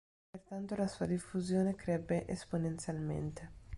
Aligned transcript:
Pertanto 0.33 0.75
la 0.75 0.87
sua 0.87 1.05
diffusione 1.05 1.75
crebbe 1.75 2.25
esponenzialmente. 2.25 3.51